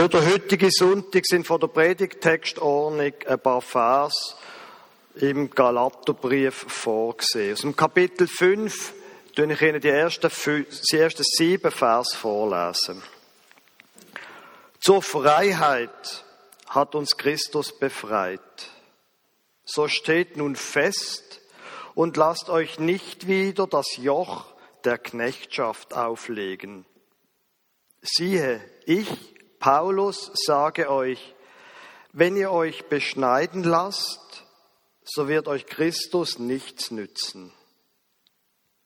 [0.00, 4.34] Für den heutigen Sonntag sind von der Predigtextordnung ein paar Vers
[5.16, 7.52] im Galaterbrief vorgesehen.
[7.52, 8.94] Aus dem Kapitel 5
[9.36, 10.30] tue ich Ihnen die ersten,
[10.90, 13.02] die ersten sieben Vers vorlesen.
[14.80, 16.24] Zur Freiheit
[16.66, 18.70] hat uns Christus befreit.
[19.66, 21.42] So steht nun fest
[21.94, 24.46] und lasst euch nicht wieder das Joch
[24.82, 26.86] der Knechtschaft auflegen.
[28.00, 31.34] Siehe, ich, Paulus, sage euch,
[32.12, 34.44] wenn ihr euch beschneiden lasst,
[35.04, 37.52] so wird euch Christus nichts nützen.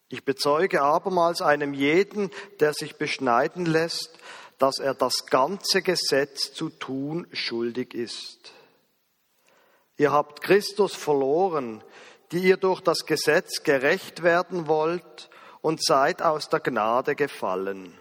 [0.08, 4.18] Ich bezeuge abermals einem jeden, der sich beschneiden lässt,
[4.58, 8.52] dass er das ganze Gesetz zu tun schuldig ist.
[9.96, 11.84] Ihr habt Christus verloren,
[12.32, 17.96] die ihr durch das Gesetz gerecht werden wollt und seid aus der Gnade gefallen.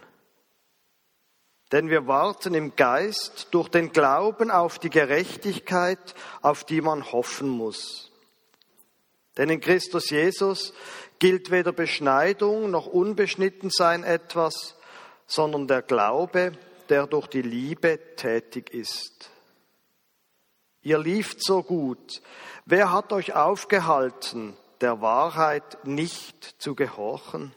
[1.74, 7.48] Denn wir warten im Geist durch den Glauben auf die Gerechtigkeit, auf die man hoffen
[7.48, 8.12] muss.
[9.36, 10.72] Denn in Christus Jesus
[11.18, 14.76] gilt weder Beschneidung noch Unbeschnittensein etwas,
[15.26, 16.52] sondern der Glaube,
[16.90, 19.32] der durch die Liebe tätig ist.
[20.80, 22.22] Ihr lieft so gut.
[22.66, 27.52] Wer hat euch aufgehalten, der Wahrheit nicht zu gehorchen?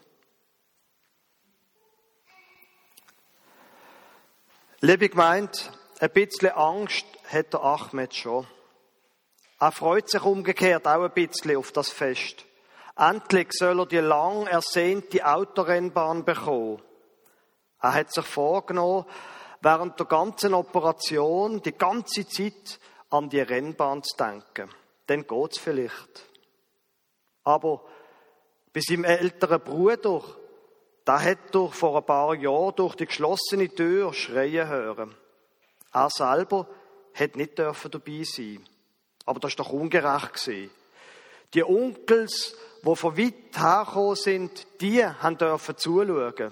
[4.82, 8.46] Liebe gemeint, ein bisschen Angst hat der Ahmed schon.
[9.60, 12.46] Er freut sich umgekehrt auch ein bisschen auf das Fest.
[12.96, 16.80] Endlich soll er die lang ersehnte Autorennbahn bekommen.
[17.82, 19.06] Er hat sich vorgenommen,
[19.62, 24.70] während der ganzen Operation die ganze Zeit an die Rennbahn zu denken.
[25.08, 26.24] Dann geht's vielleicht.
[27.44, 27.84] Aber
[28.74, 30.22] bei seinem älteren Bruder
[31.08, 35.16] da hat er vor ein paar Jahren durch die geschlossene Tür schreien hören.
[35.94, 36.68] Er selber
[37.14, 38.68] hat nicht dürfen dabei sein.
[39.26, 40.70] Aber das ist doch ungerecht gewesen.
[41.54, 46.52] Die Onkels, die von weit hergekommen sind, die haben dürfen zuschauen.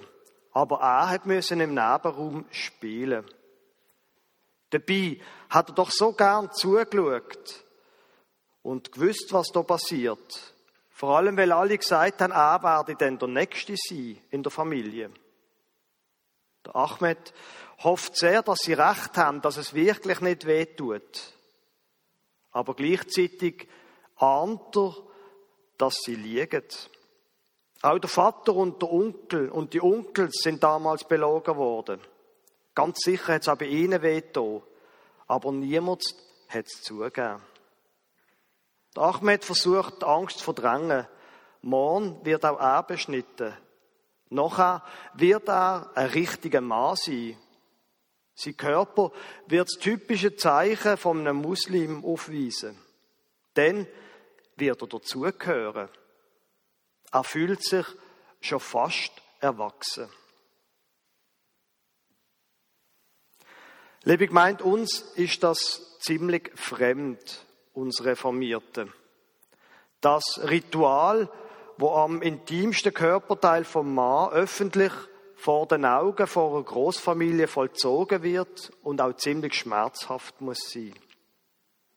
[0.52, 3.26] Aber er hat müssen im Nebenraum spielen.
[4.70, 5.20] Dabei
[5.50, 7.62] hat er doch so gern zugeschaut
[8.62, 10.55] und gewusst, was da passiert.
[10.96, 15.10] Vor allem, weil alle gesagt haben, er werde dann der Nächste sein in der Familie.
[16.64, 17.34] Der Ahmed
[17.84, 21.34] hofft sehr, dass sie recht haben, dass es wirklich nicht weh tut.
[22.50, 23.68] Aber gleichzeitig
[24.16, 24.96] ahnt er,
[25.76, 26.64] dass sie liegen.
[27.82, 32.00] Auch der Vater und der Onkel und die Onkels sind damals belogen worden.
[32.74, 34.62] Ganz sicher hat es auch bei ihnen weh getan.
[35.26, 36.02] Aber niemand
[36.48, 37.42] hat es zugegeben.
[38.96, 41.06] Der Ahmed versucht, die Angst zu verdrängen.
[41.60, 43.54] Morgen wird auch er beschnitten.
[44.30, 44.82] Nachher
[45.14, 47.36] wird er ein richtiger Mann sein.
[48.34, 49.12] Sein Körper
[49.46, 52.78] wird das typische Zeichen von einem Muslim aufweisen.
[53.54, 53.86] Dann
[54.56, 55.88] wird er dazugehören.
[57.12, 57.86] Er fühlt sich
[58.40, 60.08] schon fast erwachsen.
[64.02, 67.46] Liebe meint uns ist das ziemlich fremd
[67.76, 68.92] uns Reformierten.
[70.00, 71.30] Das Ritual,
[71.78, 74.92] wo am intimsten Körperteil vom Mann öffentlich
[75.34, 80.94] vor den Augen vor einer Großfamilie vollzogen wird und auch ziemlich schmerzhaft muss sein.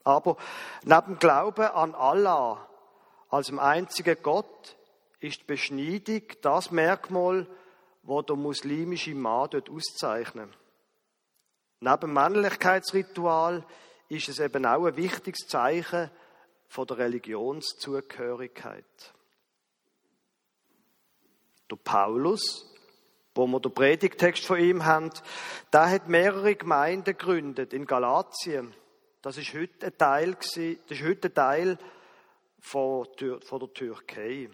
[0.03, 0.37] Aber
[0.83, 2.67] neben Glauben an Allah
[3.29, 4.77] als dem einzigen Gott
[5.19, 7.47] ist Beschneidung das Merkmal,
[8.03, 10.49] wo der muslimische Mann dort auszeichnet.
[11.79, 13.63] Neben Männlichkeitsritual
[14.09, 16.09] ist es eben auch ein wichtiges Zeichen
[16.67, 19.13] von der Religionszugehörigkeit.
[21.69, 22.65] Der Paulus,
[23.35, 25.11] wo wir den Predigtext von ihm haben,
[25.71, 28.73] der hat mehrere Gemeinden gegründet in Galatien.
[29.21, 31.77] Das ist heute ein Teil, das ist heute ein Teil
[32.59, 33.07] von,
[33.45, 34.49] von der Türkei.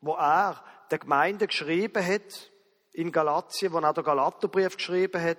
[0.00, 2.50] Wo er der Gemeinde geschrieben hat,
[2.92, 5.38] in Galatien, wo er den Galaterbrief geschrieben hat,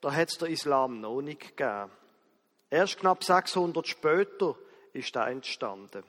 [0.00, 1.90] da hat es der Islam noch nicht gegeben.
[2.70, 4.56] Erst knapp 600 später
[4.92, 6.04] ist er entstanden.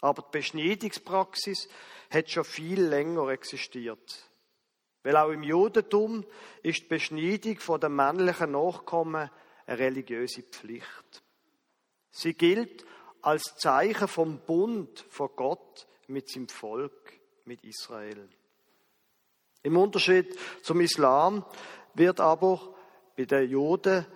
[0.00, 1.68] Aber die Beschneidungspraxis
[2.10, 4.30] hat schon viel länger existiert.
[5.02, 6.24] Weil auch im Judentum
[6.62, 9.30] ist die Beschneidung von den männlichen Nachkommen
[9.66, 11.22] eine religiöse Pflicht.
[12.10, 12.84] Sie gilt
[13.22, 17.12] als Zeichen vom Bund von Gott mit seinem Volk,
[17.44, 18.28] mit Israel.
[19.62, 21.44] Im Unterschied zum Islam
[21.94, 22.74] wird aber
[23.16, 24.06] bei den Juden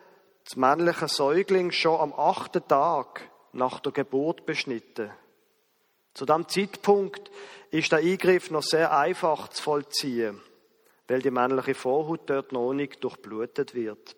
[0.50, 5.08] das männliche Säugling schon am achten Tag nach der Geburt beschnitten.
[6.12, 7.31] Zu dem Zeitpunkt
[7.70, 10.41] ist der Eingriff noch sehr einfach zu vollziehen,
[11.06, 14.17] weil die männliche Vorhaut dort noch nicht durchblutet wird.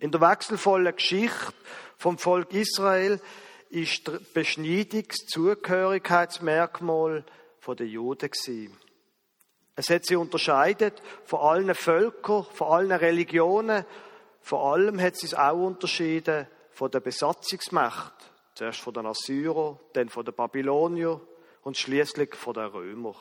[0.00, 1.54] In der wechselvollen Geschichte
[1.96, 3.22] vom Volk Israel
[3.70, 7.24] ist die Beschneidung das Zugehörigkeitsmerkmal
[7.66, 8.30] der Juden.
[9.76, 13.86] Es hat sie unterscheidet von allen Völkern, von allen Religionen.
[14.42, 18.12] Vor allem hat sie es auch unterschieden von der Besatzungsmacht.
[18.54, 21.20] Zuerst von den Assyrern, dann von den Babyloniern
[21.62, 23.16] und schließlich von den Römern.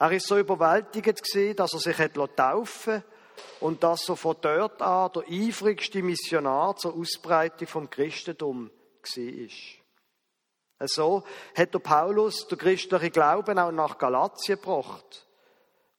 [0.00, 3.02] Er ist so überwältigt gewesen, dass er sich hat taufen
[3.60, 8.70] und dass er von dort an der eifrigste Missionar zur Ausbreitung vom Christentum
[9.16, 10.88] war.
[10.88, 11.24] So
[11.56, 15.26] hat der Paulus der christliche Glauben auch nach Galatien gebracht.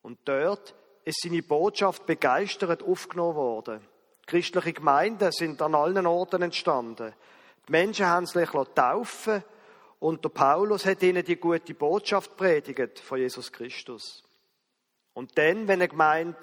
[0.02, 0.74] Und dort
[1.04, 3.82] ist seine Botschaft begeistert aufgenommen worden.
[4.26, 7.14] Christliche Gemeinden sind an allen Orten entstanden.
[7.68, 9.44] Die Menschen haben sich taufen
[10.00, 14.24] und der Paulus hat ihnen die gute Botschaft predigt von Jesus Christus.
[15.14, 16.38] Und dann, wenn eine Gemeinde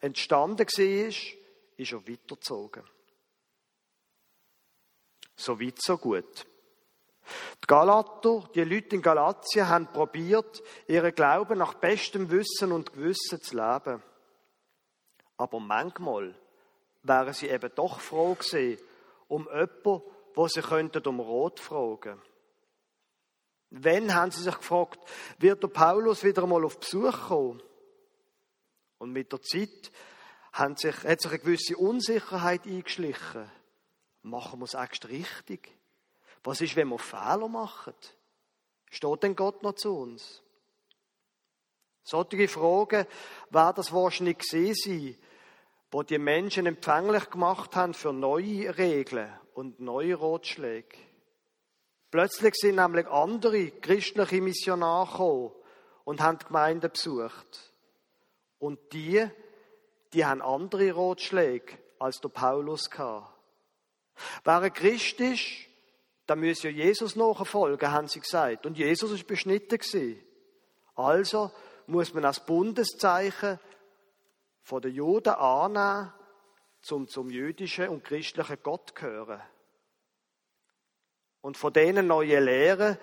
[0.00, 1.08] entstanden war,
[1.76, 2.82] ist er weitergezogen.
[5.40, 6.46] So weit, so gut.
[7.62, 13.40] Die Galater, die Leute in Galatien, haben probiert, ihren Glauben nach bestem Wissen und Gewissen
[13.40, 14.02] zu leben.
[15.38, 16.34] Aber manchmal
[17.02, 18.82] wären sie eben doch froh gewesen,
[19.28, 20.02] um jemanden,
[20.34, 22.20] wo sie könnten um Rot fragen.
[23.70, 24.98] Wenn, haben sie sich gefragt,
[25.38, 27.62] wird der Paulus wieder einmal auf Besuch kommen?
[28.98, 29.90] Und mit der Zeit
[30.52, 33.50] hat sich eine gewisse Unsicherheit eingeschlichen.
[34.22, 35.72] Machen wir es extra richtig?
[36.44, 37.94] Was ist, wenn wir Fehler machen?
[38.90, 40.42] Steht denn Gott noch zu uns?
[42.02, 43.06] Solche Fragen
[43.50, 45.16] war das wahrscheinlich gesehen
[45.90, 50.96] wo die Menschen empfänglich gemacht haben für neue Regeln und neue Ratschläge.
[52.10, 55.52] Plötzlich sind nämlich andere christliche Missionare gekommen
[56.04, 57.72] und haben die Gemeinde besucht.
[58.58, 59.26] Und die,
[60.12, 63.39] die haben andere Ratschläge als der Paulus gehabt.
[64.44, 65.44] Wer ein Christ ist,
[66.26, 68.64] da muss ja Jesus nachfolgen, haben sie gesagt.
[68.64, 70.20] Und Jesus ist beschnitten.
[70.94, 71.50] Also
[71.86, 73.58] muss man als Bundeszeichen
[74.62, 76.12] von den Juden annehmen,
[76.82, 79.42] zum zum jüdischen und christlichen Gott gehören.
[81.40, 82.98] Und von denen neuen Lehren,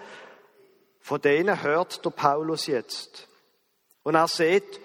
[0.99, 3.27] von denen hört der Paulus jetzt.
[4.03, 4.79] Und er sieht,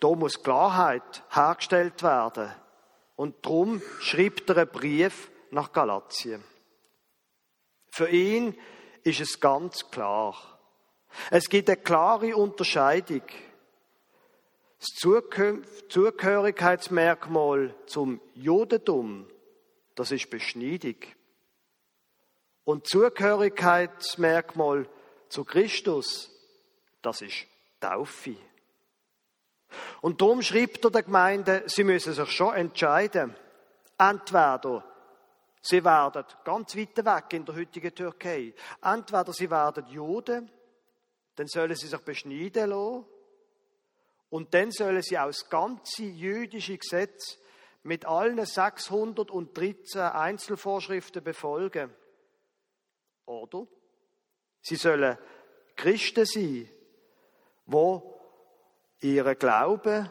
[0.00, 2.52] da muss Klarheit hergestellt werden.
[3.16, 6.42] Und darum schreibt er einen Brief nach Galatien.
[7.90, 8.58] Für ihn
[9.04, 10.34] ist es ganz klar.
[11.30, 13.22] Es gibt eine klare Unterscheidung.
[14.78, 14.88] Das
[15.88, 19.28] Zugehörigkeitsmerkmal zum Judentum,
[19.94, 20.96] das ist Beschneidung.
[22.64, 24.88] Und Zugehörigkeitsmerkmal
[25.28, 26.30] zu Christus,
[27.02, 27.46] das ist
[27.78, 28.36] Taufe.
[30.00, 33.36] Und darum schreibt er der Gemeinde, sie müssen sich schon entscheiden.
[33.98, 34.91] Entweder
[35.62, 38.52] Sie werden ganz weit weg in der heutigen Türkei.
[38.82, 40.50] Entweder sie werden Juden,
[41.36, 43.06] dann sollen sie sich beschneiden lassen,
[44.28, 47.38] und dann sollen sie auch das ganze jüdische Gesetz
[47.82, 51.94] mit allen 613 Einzelvorschriften befolgen.
[53.26, 53.66] Oder
[54.62, 55.18] sie sollen
[55.76, 56.68] Christen sein,
[57.66, 58.20] wo
[59.00, 60.10] ihre Glauben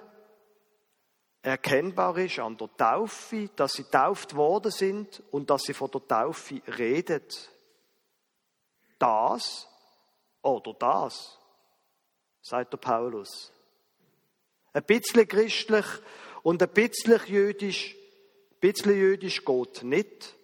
[1.41, 6.07] erkennbar ist an der Taufe, dass sie tauft worden sind und dass sie von der
[6.07, 7.50] Taufe redet.
[9.00, 9.67] Das
[10.41, 11.39] oder das,
[12.41, 13.51] sagt der Paulus.
[14.74, 15.86] Ein bisschen christlich
[16.43, 17.95] und ein bisschen jüdisch,
[18.51, 20.36] ein bisschen jüdisch geht nicht,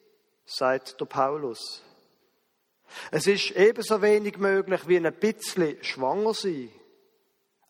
[0.46, 1.84] sagt der Paulus.
[3.12, 6.72] Es ist ebenso wenig möglich wie ein bisschen schwanger sein.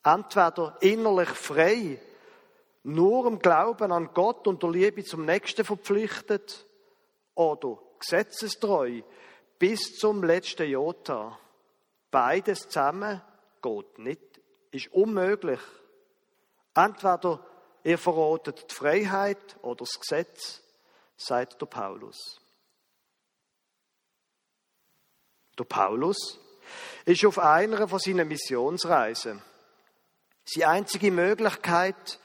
[0.03, 1.99] Entweder innerlich frei,
[2.87, 6.65] nur im Glauben an Gott und der Liebe zum Nächsten verpflichtet,
[7.35, 9.01] oder gesetzestreu
[9.59, 11.37] bis zum letzten Jota.
[12.09, 13.21] Beides zusammen
[13.61, 14.41] geht nicht,
[14.71, 15.59] ist unmöglich.
[16.73, 17.45] Entweder
[17.83, 20.61] ihr verrotet die Freiheit oder das Gesetz,
[21.17, 22.39] sagt der Paulus.
[25.59, 26.39] Der Paulus
[27.05, 29.41] ist auf einer von seinen Missionsreisen.
[30.45, 32.19] Seine einzige Möglichkeit,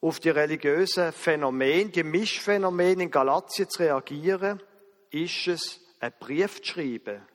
[0.00, 4.62] auf die religiösen Phänomene, die Mischphänomene in Galatien zu reagieren,
[5.10, 7.26] ist es, einen Brief zu schreiben,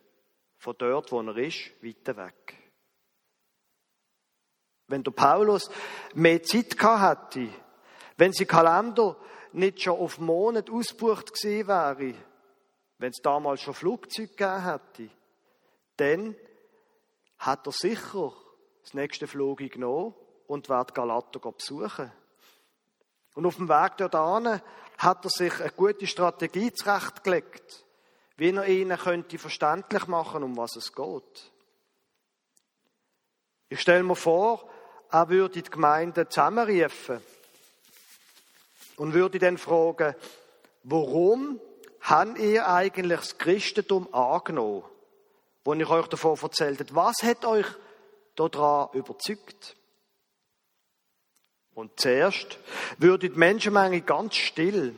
[0.58, 2.58] von dort, wo er ist, weiter weg.
[4.88, 5.70] Wenn der Paulus
[6.14, 7.50] mehr Zeit gehabt hätte,
[8.18, 9.18] wenn sein Kalender
[9.52, 12.16] nicht schon auf Monate ausgebucht gewesen wäre,
[12.98, 15.10] wenn es damals schon Flugzeuge gegeben hätte,
[15.98, 16.36] dann
[17.38, 18.34] hat er sicher
[18.82, 20.16] das nächste Flug genommen
[20.48, 22.12] und wird Galater besuchen.
[23.36, 24.62] Und auf dem Weg dorthin
[24.98, 27.86] hat er sich eine gute Strategie zurechtgelegt,
[28.38, 31.52] wie er ihnen könnte verständlich machen, um was es geht.
[33.70, 34.70] Ich stelle mir vor,
[35.12, 37.22] er würde die Gemeinde zusammenrufen
[38.96, 40.16] und würde dann fragen,
[40.84, 41.60] warum
[42.02, 44.84] habt ihr eigentlich das Christentum angenommen,
[45.64, 46.96] wo ich euch davon erzählt habe?
[46.96, 47.68] Was hat euch
[48.36, 49.76] daran überzeugt?
[51.76, 52.58] Und zuerst
[52.98, 54.96] würde die Menschenmenge ganz still.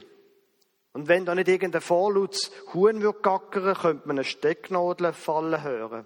[0.94, 6.06] Und wenn da nicht irgendein vorlautes Huhn würde gackern, könnte man eine Stecknadel fallen hören.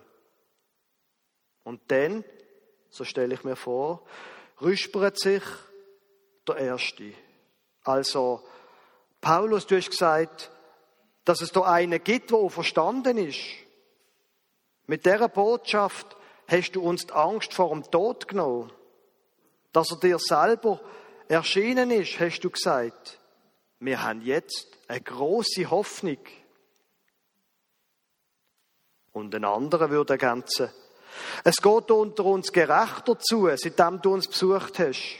[1.64, 2.24] Und dann,
[2.90, 4.04] so stelle ich mir vor,
[4.62, 5.44] rüspert sich
[6.48, 7.14] der Erste.
[7.84, 8.42] Also,
[9.20, 10.52] Paulus, du hast gesagt,
[11.26, 13.40] dass es da einen gibt, der verstanden ist.
[14.88, 16.16] Mit dieser Botschaft
[16.48, 18.72] hast du uns die Angst vor dem Tod genommen.
[19.72, 20.80] Dass er dir selber
[21.28, 23.20] erschienen ist, hast du gesagt.
[23.80, 26.20] Wir haben jetzt eine große Hoffnung.
[29.14, 30.70] Und ein anderer würde ergänzen,
[31.44, 35.18] es geht unter uns gerechter zu, seitdem du uns besucht hast.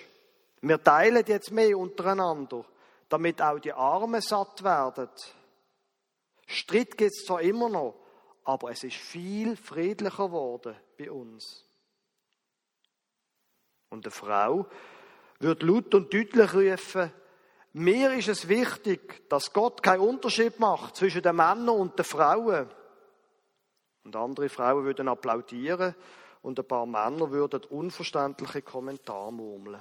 [0.62, 2.66] Wir teilen jetzt mehr untereinander,
[3.10, 5.10] damit auch die Armen satt werden.
[6.46, 7.96] Streit gibt es zwar immer noch,
[8.44, 11.66] aber es ist viel friedlicher geworden bei uns.
[13.92, 14.66] Und eine Frau
[15.40, 17.12] wird laut und deutlich rufen,
[17.74, 22.68] mir ist es wichtig, dass Gott keinen Unterschied macht zwischen den Männern und den Frauen.
[24.04, 25.96] Und andere Frauen würden applaudieren
[26.42, 29.80] und ein paar Männer würden unverständliche Kommentare murmeln.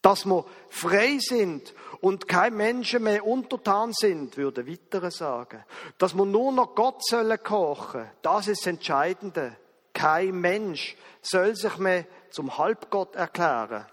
[0.00, 5.64] Dass wir frei sind und kein Menschen mehr untertan sind, würde weitere sagen.
[5.96, 9.56] Dass wir nur noch Gott sollen kochen, das ist das Entscheidende.
[10.04, 13.86] Kein Mensch soll sich mehr zum Halbgott erklären.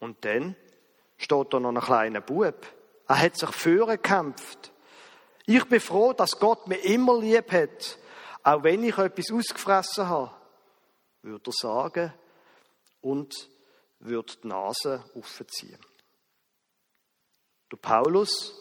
[0.00, 0.56] Und dann
[1.18, 2.66] steht da noch ein kleiner Bub.
[3.06, 4.72] Er hat sich vorgekämpft.
[5.46, 7.98] Ich bin froh, dass Gott mich immer lieb hat,
[8.42, 10.34] auch wenn ich etwas ausgefressen habe,
[11.22, 12.12] würde er sagen
[13.02, 13.48] und
[14.00, 15.78] würde die Nase aufziehen.
[17.70, 18.52] Der Paulus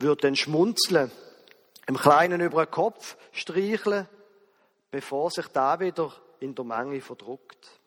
[0.00, 1.12] würde dann schmunzeln
[1.86, 4.08] im Kleinen über den Kopf streicheln,
[4.90, 7.80] bevor sich da wieder in der Menge verdruckt.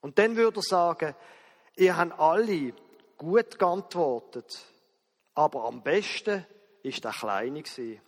[0.00, 1.14] Und dann würde er sagen,
[1.76, 2.72] ihr habt alle
[3.16, 4.64] gut geantwortet,
[5.34, 6.46] aber am besten
[6.82, 8.00] ist der Kleine gewesen.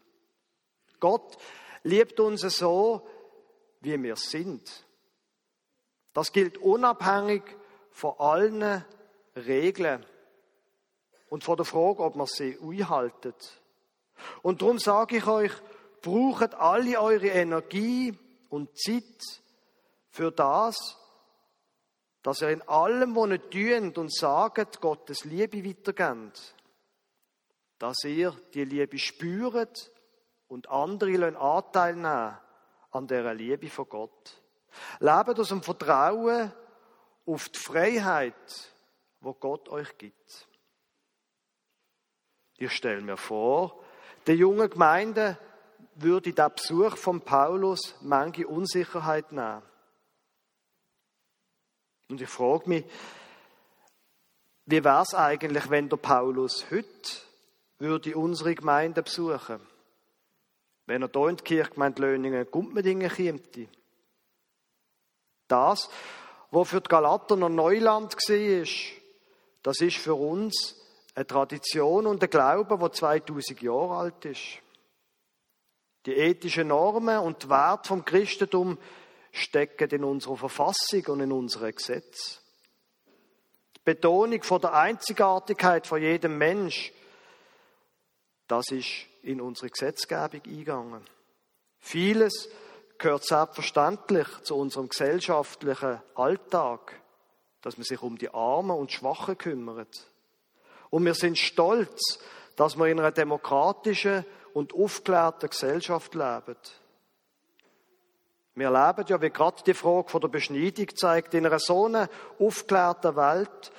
[1.00, 1.36] Gott
[1.82, 3.06] liebt uns so,
[3.80, 4.86] wie wir sind.
[6.12, 7.42] Das gilt unabhängig
[7.90, 8.84] von allen
[9.34, 10.04] Regeln
[11.28, 13.34] und von der Frage, ob man sie einhalten.
[14.42, 15.52] Und darum sage ich euch,
[16.00, 18.16] braucht alle eure Energie
[18.48, 19.42] und Zeit
[20.10, 20.98] für das,
[22.22, 26.54] dass ihr in allem, was ihr tut und sagt, Gottes Liebe weitergebt.
[27.78, 29.90] Dass ihr die Liebe spürt
[30.46, 32.38] und andere Anteil nehmen
[32.92, 34.42] an der Liebe von Gott.
[35.00, 36.52] Lebt aus dem Vertrauen
[37.26, 38.74] auf die Freiheit,
[39.20, 40.48] wo Gott euch gibt.
[42.56, 43.81] Ich stelle mir vor,
[44.26, 45.38] der jungen Gemeinde
[45.96, 49.62] würde der Besuch von Paulus manche Unsicherheit nehmen.
[52.08, 52.84] Und ich frage mich,
[54.66, 57.10] wie wäre es eigentlich, wenn der Paulus heute
[57.78, 59.60] würde unsere Gemeinde besuchen?
[60.86, 63.40] Wenn er hier in die Kirchgemeinde Löningen Gumpmedingen käme?
[65.48, 65.88] Das,
[66.50, 68.66] was für die Galater noch Neuland war,
[69.62, 70.81] das ist für uns
[71.14, 74.62] Eine Tradition und ein Glaube, wo 2000 Jahre alt ist.
[76.06, 78.78] Die ethischen Normen und die Werte vom Christentum
[79.30, 82.38] stecken in unserer Verfassung und in unseren Gesetzen.
[83.76, 86.92] Die Betonung von der Einzigartigkeit von jedem Mensch,
[88.48, 91.04] das ist in unsere Gesetzgebung eingegangen.
[91.78, 92.48] Vieles
[92.98, 97.00] gehört selbstverständlich zu unserem gesellschaftlichen Alltag,
[97.60, 100.06] dass man sich um die Armen und Schwachen kümmert.
[100.92, 102.18] Und wir sind stolz,
[102.54, 106.56] dass wir in einer demokratischen und aufgeklärten Gesellschaft leben.
[108.54, 112.10] Wir leben ja, wie gerade die Frage von der Beschneidung zeigt, in einer so einer
[112.38, 113.72] aufgeklärten Welt,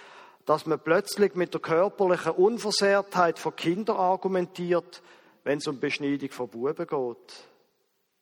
[0.47, 5.03] dass man plötzlich mit der körperlichen Unversehrtheit von Kindern argumentiert,
[5.43, 7.47] wenn es um Beschneidung von Buben geht.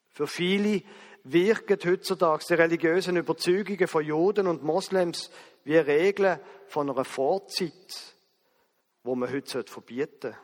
[0.10, 0.83] Für viele
[1.24, 5.31] wirken heutzutage die religiösen Überzeugungen von Juden und Moslems
[5.63, 8.12] wie Regeln von einer Vorzeit,
[9.03, 10.38] wo man heute verbieten sollte.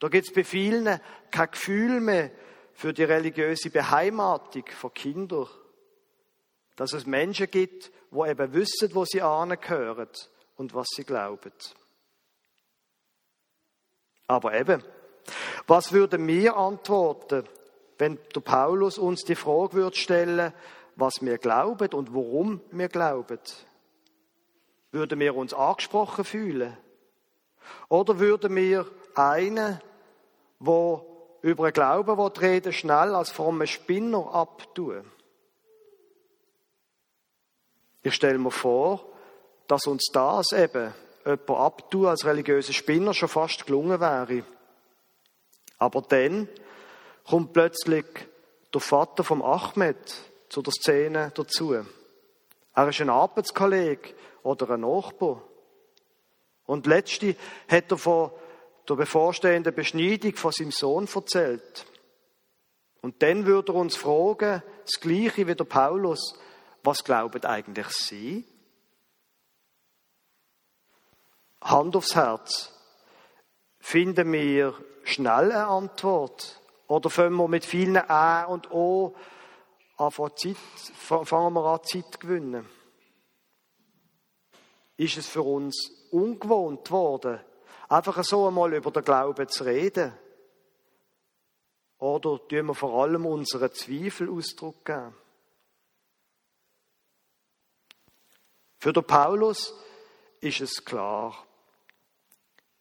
[0.00, 0.98] Da gibt es bei vielen
[1.30, 2.30] kein Gefühl mehr
[2.72, 5.46] für die religiöse Beheimatung von Kindern.
[6.76, 10.08] Dass es Menschen gibt, wo eben wissen, wo sie angehören
[10.56, 11.52] und was sie glauben.
[14.26, 14.82] Aber eben,
[15.66, 17.44] was würden wir antworten,
[17.98, 20.54] wenn der Paulus uns die Frage würde stellen,
[20.96, 23.40] was wir glauben und warum wir glauben?
[24.92, 26.76] Würden wir uns angesprochen fühlen?
[27.88, 29.80] Oder würden wir einen,
[30.58, 35.04] wo über einen Glauben reden schnell als fromme Spinner abtun?
[38.02, 39.04] Ich stelle mir vor,
[39.66, 44.44] dass uns das eben jemand abtun als religiöser Spinner schon fast gelungen wäre.
[45.78, 46.48] Aber dann
[47.28, 48.06] kommt plötzlich
[48.72, 49.96] der Vater vom Ahmed
[50.48, 51.74] zu der Szene dazu.
[52.74, 55.42] Er ist ein Arbeitskollege oder ein Nachbar.
[56.70, 57.36] Und letztlich
[57.68, 58.30] hat er von
[58.88, 61.84] der bevorstehenden Beschneidung von seinem Sohn erzählt.
[63.00, 66.38] Und dann würde er uns fragen, das Gleiche wie der Paulus,
[66.84, 68.44] was glauben eigentlich Sie?
[71.60, 72.72] Hand aufs Herz.
[73.80, 76.60] Finden wir schnell eine Antwort?
[76.86, 79.16] Oder fangen wir mit vielen A und O
[79.96, 80.56] an, Zeit,
[80.94, 82.68] fangen wir an, Zeit zu gewinnen?
[84.96, 87.40] Ist es für uns ungewohnt worden,
[87.88, 90.12] einfach so einmal über den Glauben zu reden?
[91.98, 95.14] Oder tun wir vor allem unseren Zweifel Ausdruck geben?
[98.78, 99.74] Für den Paulus
[100.40, 101.46] ist es klar.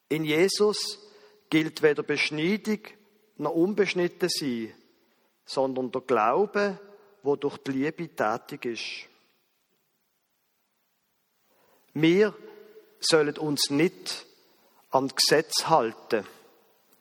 [0.08, 0.98] In Jesus
[1.50, 2.80] gilt weder Beschneidung
[3.36, 4.74] noch unbeschnitten sein,
[5.44, 6.80] sondern der Glaube,
[7.22, 9.10] wo durch die Liebe tätig ist.
[11.94, 12.34] Wir
[13.00, 14.26] sollen uns nicht
[14.92, 16.26] an Gesetz halten.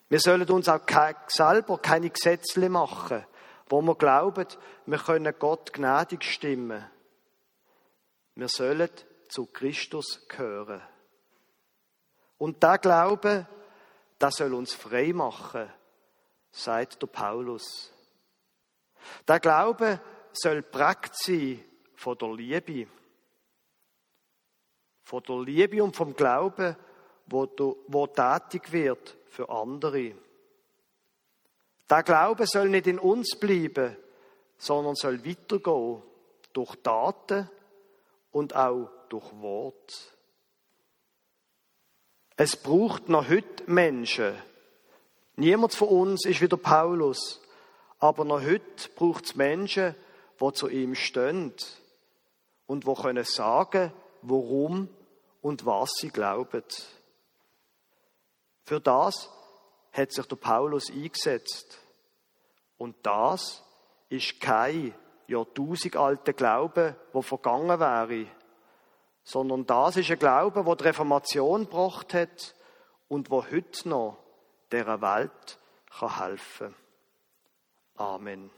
[0.08, 0.80] Wir sollen uns auch
[1.28, 3.24] selber keine Gesetze machen,
[3.68, 4.46] wo wir glauben,
[4.86, 6.84] wir können Gott gnädig stimmen.
[8.34, 8.88] Wir sollen
[9.28, 10.80] zu Christus gehören.
[12.38, 13.46] Und der Glaube,
[14.18, 15.70] das soll uns frei machen,
[16.50, 17.92] sagt der Paulus.
[19.26, 20.00] Der Glaube
[20.32, 21.62] soll prägt sein
[21.96, 22.86] von der Liebe.
[25.08, 26.76] Von der Liebe und vom Glauben,
[27.28, 27.48] wo,
[27.86, 30.12] wo tätig wird für andere.
[31.88, 33.96] Der Glaube soll nicht in uns bleiben,
[34.58, 36.02] sondern soll weitergehen
[36.52, 37.48] durch Taten
[38.32, 40.14] und auch durch Wort.
[42.36, 44.34] Es braucht noch heute Menschen.
[45.36, 47.40] Niemand von uns ist wie der Paulus,
[47.98, 49.94] aber noch heute braucht es Menschen,
[50.38, 51.54] die zu ihm stehen
[52.66, 53.90] und die können sagen,
[54.20, 54.90] warum
[55.40, 56.64] und was sie glauben.
[58.64, 59.30] Für das
[59.92, 61.78] hat sich der Paulus eingesetzt.
[62.76, 63.62] Und das
[64.08, 64.94] ist kein
[65.26, 68.26] Jahrtausend alter Glaube, wo vergangen wäre,
[69.22, 72.54] sondern das ist ein Glaube, wo die Reformation gebracht hat
[73.08, 74.18] und wo heute noch
[74.70, 75.58] der Welt
[75.98, 76.74] kann helfen.
[77.96, 78.50] Amen.